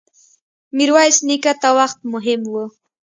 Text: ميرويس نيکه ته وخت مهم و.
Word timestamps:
ميرويس 0.75 1.17
نيکه 1.27 1.53
ته 1.61 1.69
وخت 1.77 1.99
مهم 2.13 2.41
و. 2.53 2.55